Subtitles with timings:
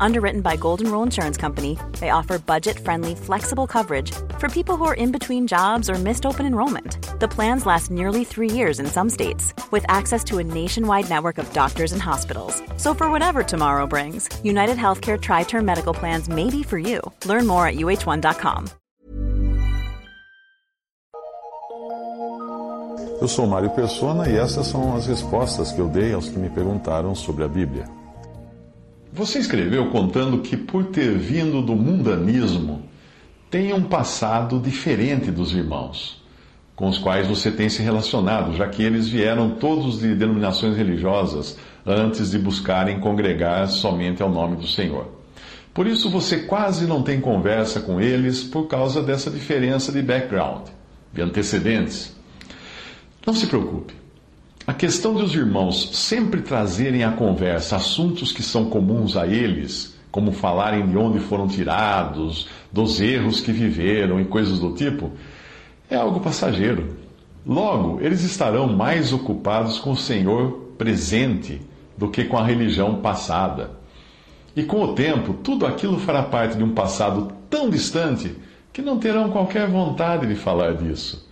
[0.00, 4.84] Underwritten by Golden Rule Insurance Company, they offer budget friendly, flexible coverage for people who
[4.84, 6.98] are in between jobs or missed open enrollment.
[7.20, 11.38] The plans last nearly three years in some states, with access to a nationwide network
[11.38, 12.62] of doctors and hospitals.
[12.76, 17.00] So, for whatever tomorrow brings, United Healthcare Tri Term Medical Plans may be for you.
[17.24, 18.66] Learn more at uh1.com.
[23.18, 26.50] Eu sou Mário Persona e essas são as respostas que eu dei aos que me
[26.50, 27.88] perguntaram sobre a Bíblia.
[29.16, 32.82] Você escreveu contando que, por ter vindo do mundanismo,
[33.50, 36.22] tem um passado diferente dos irmãos,
[36.74, 41.56] com os quais você tem se relacionado, já que eles vieram todos de denominações religiosas
[41.86, 45.08] antes de buscarem congregar somente ao nome do Senhor.
[45.72, 50.68] Por isso você quase não tem conversa com eles por causa dessa diferença de background,
[51.14, 52.14] de antecedentes.
[53.26, 53.94] Não se preocupe.
[54.66, 60.32] A questão dos irmãos sempre trazerem à conversa assuntos que são comuns a eles, como
[60.32, 65.12] falarem de onde foram tirados, dos erros que viveram e coisas do tipo,
[65.88, 66.96] é algo passageiro.
[67.46, 71.60] Logo, eles estarão mais ocupados com o Senhor presente
[71.96, 73.70] do que com a religião passada.
[74.56, 78.34] E com o tempo, tudo aquilo fará parte de um passado tão distante
[78.72, 81.25] que não terão qualquer vontade de falar disso.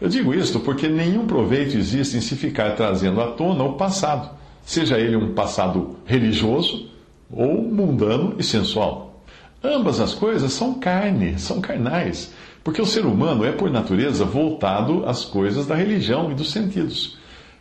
[0.00, 4.30] Eu digo isto porque nenhum proveito existe em se ficar trazendo à tona o passado,
[4.62, 6.90] seja ele um passado religioso
[7.30, 9.22] ou mundano e sensual.
[9.64, 15.04] Ambas as coisas são carne, são carnais, porque o ser humano é, por natureza, voltado
[15.06, 17.16] às coisas da religião e dos sentidos.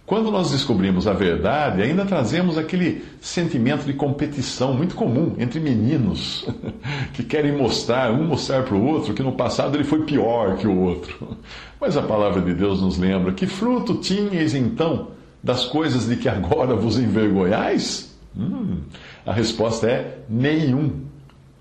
[0.06, 6.47] Quando nós descobrimos a verdade, ainda trazemos aquele sentimento de competição muito comum entre meninos,
[7.14, 10.67] que querem mostrar, um mostrar para o outro que no passado ele foi pior que
[10.67, 11.36] o outro.
[11.81, 15.08] Mas a palavra de Deus nos lembra: que fruto tinhais então
[15.44, 18.16] das coisas de que agora vos envergonhais?
[18.38, 18.81] Hum,
[19.25, 21.02] a resposta é nenhum.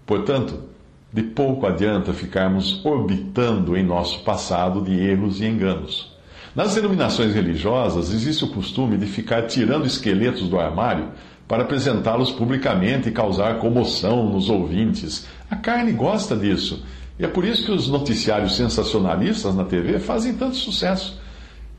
[0.04, 0.64] Portanto,
[1.10, 6.13] de pouco adianta ficarmos orbitando em nosso passado de erros e enganos.
[6.54, 11.08] Nas denominações religiosas, existe o costume de ficar tirando esqueletos do armário
[11.48, 15.26] para apresentá-los publicamente e causar comoção nos ouvintes.
[15.50, 16.84] A carne gosta disso.
[17.18, 21.20] E é por isso que os noticiários sensacionalistas na TV fazem tanto sucesso.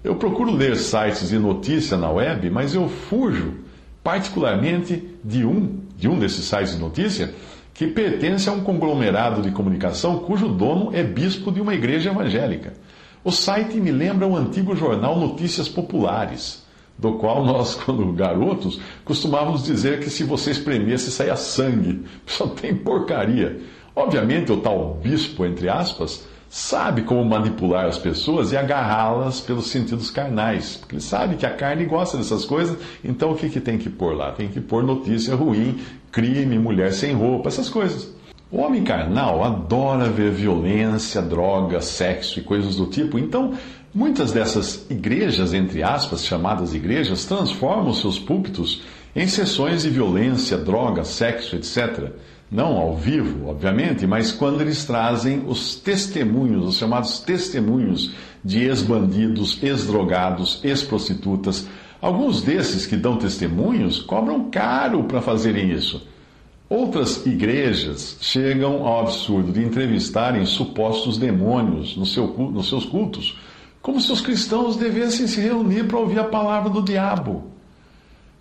[0.04, 3.54] Eu procuro ler sites de notícia na web, mas eu fujo
[4.04, 7.34] particularmente de um, de um desses sites de notícia
[7.74, 12.74] que pertence a um conglomerado de comunicação cujo dono é bispo de uma igreja evangélica.
[13.26, 16.64] O site me lembra o antigo jornal Notícias Populares,
[16.96, 22.04] do qual nós, quando garotos, costumávamos dizer que se você espremesse saia sangue.
[22.28, 23.60] Só tem porcaria.
[23.96, 30.12] Obviamente, o tal bispo, entre aspas, sabe como manipular as pessoas e agarrá-las pelos sentidos
[30.12, 30.78] carnais.
[30.78, 33.90] Porque ele sabe que a carne gosta dessas coisas, então o que, que tem que
[33.90, 34.34] pôr lá?
[34.34, 35.80] Tem que pôr notícia ruim,
[36.12, 38.14] crime, mulher sem roupa, essas coisas.
[38.52, 43.18] O homem carnal adora ver violência, droga, sexo e coisas do tipo.
[43.18, 43.54] Então,
[43.94, 48.84] muitas dessas igrejas, entre aspas, chamadas igrejas, transformam seus púlpitos
[49.16, 52.12] em sessões de violência, droga, sexo, etc.
[52.52, 58.14] Não ao vivo, obviamente, mas quando eles trazem os testemunhos, os chamados testemunhos
[58.44, 61.68] de ex-bandidos, ex-drogados, ex-prostitutas.
[62.00, 66.06] Alguns desses que dão testemunhos cobram caro para fazerem isso.
[66.68, 73.38] Outras igrejas chegam ao absurdo de entrevistarem supostos demônios no seu, nos seus cultos,
[73.82, 77.52] como se os cristãos devessem se reunir para ouvir a palavra do diabo.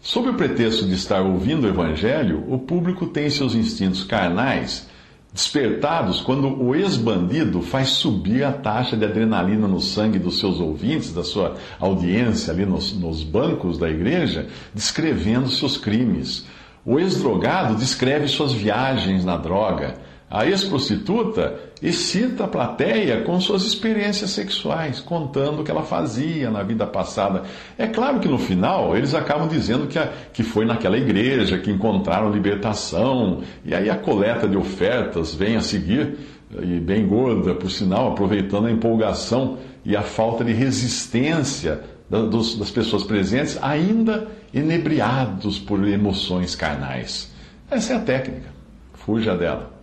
[0.01, 4.89] Sob o pretexto de estar ouvindo o Evangelho, o público tem seus instintos carnais
[5.31, 11.13] despertados quando o ex-bandido faz subir a taxa de adrenalina no sangue dos seus ouvintes,
[11.13, 16.47] da sua audiência ali nos, nos bancos da igreja, descrevendo seus crimes
[16.85, 19.95] o ex-drogado descreve suas viagens na droga.
[20.31, 26.63] A ex-prostituta excita a plateia com suas experiências sexuais, contando o que ela fazia na
[26.63, 27.43] vida passada.
[27.79, 31.71] É claro que no final eles acabam dizendo que, a, que foi naquela igreja que
[31.71, 36.19] encontraram libertação, e aí a coleta de ofertas vem a seguir,
[36.61, 41.81] e bem gorda, por sinal, aproveitando a empolgação e a falta de resistência
[42.23, 47.33] das pessoas presentes, ainda inebriados por emoções carnais.
[47.71, 48.49] Essa é a técnica.
[48.95, 49.74] Fuja dela.